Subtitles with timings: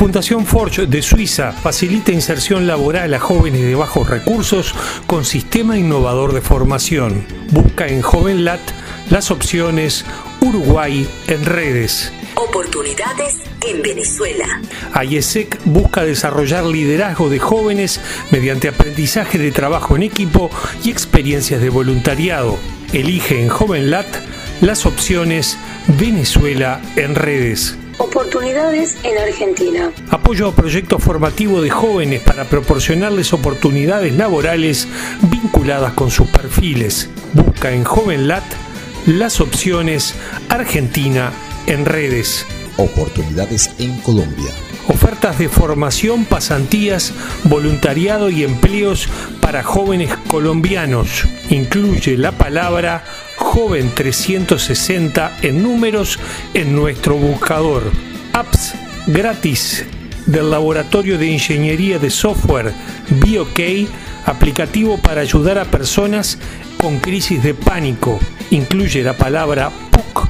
[0.00, 4.74] Fundación Forge de Suiza facilita inserción laboral a jóvenes de bajos recursos
[5.06, 7.26] con sistema innovador de formación.
[7.50, 8.62] Busca en JovenLat
[9.10, 10.06] las opciones
[10.40, 12.14] Uruguay en redes.
[12.34, 14.62] Oportunidades en Venezuela.
[14.94, 20.50] AIESEC busca desarrollar liderazgo de jóvenes mediante aprendizaje de trabajo en equipo
[20.82, 22.56] y experiencias de voluntariado.
[22.94, 24.06] Elige en JovenLat
[24.62, 25.58] las opciones
[25.88, 27.76] Venezuela en redes.
[28.00, 29.92] Oportunidades en Argentina.
[30.08, 34.88] Apoyo a proyectos formativos de jóvenes para proporcionarles oportunidades laborales
[35.20, 37.10] vinculadas con sus perfiles.
[37.34, 38.42] Busca en JovenLat
[39.06, 40.14] las opciones
[40.48, 41.30] Argentina
[41.66, 42.46] en redes.
[42.78, 44.50] Oportunidades en Colombia.
[44.88, 47.12] Ofertas de formación, pasantías,
[47.44, 49.10] voluntariado y empleos
[49.42, 51.26] para jóvenes colombianos.
[51.50, 53.04] Incluye la palabra
[53.40, 56.18] joven 360 en números
[56.54, 57.90] en nuestro buscador.
[58.32, 58.74] Apps
[59.06, 59.84] gratis
[60.26, 62.72] del Laboratorio de Ingeniería de Software
[63.08, 63.88] BioK,
[64.26, 66.38] aplicativo para ayudar a personas
[66.76, 68.20] con crisis de pánico.
[68.50, 70.28] Incluye la palabra PUC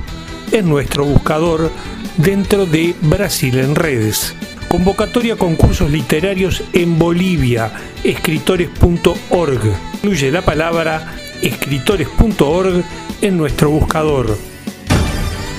[0.52, 1.70] en nuestro buscador
[2.16, 4.34] dentro de Brasil en redes.
[4.68, 7.72] Convocatoria a concursos literarios en Bolivia,
[8.04, 9.60] escritores.org.
[9.94, 11.12] Incluye la palabra
[11.42, 12.84] escritores.org
[13.22, 14.36] en nuestro buscador.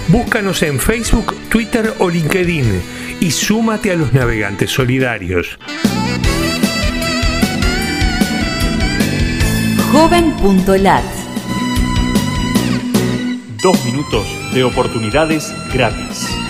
[0.08, 2.82] Búscanos en Facebook, Twitter o LinkedIn
[3.20, 5.58] y súmate a los navegantes solidarios.
[9.92, 11.04] Joven.lat.
[13.62, 16.41] Dos minutos de oportunidades gratis.